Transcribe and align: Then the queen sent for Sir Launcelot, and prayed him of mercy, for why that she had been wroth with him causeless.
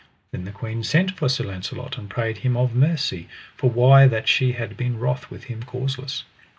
Then 0.31 0.45
the 0.45 0.51
queen 0.51 0.83
sent 0.83 1.11
for 1.11 1.29
Sir 1.29 1.43
Launcelot, 1.43 1.95
and 1.95 2.09
prayed 2.09 2.39
him 2.39 2.57
of 2.57 2.73
mercy, 2.73 3.27
for 3.55 3.69
why 3.69 4.07
that 4.07 4.27
she 4.27 4.53
had 4.53 4.75
been 4.75 4.97
wroth 4.97 5.29
with 5.29 5.43
him 5.43 5.61
causeless. 5.61 6.23